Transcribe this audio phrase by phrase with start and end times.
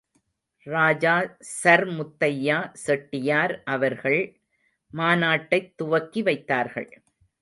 [0.63, 1.35] ராஜா
[1.39, 4.41] sir Muthiah Chettiar அவர்கள்
[4.93, 6.91] மாநாட்டைத் துவக்கிவைத்தார்கள்.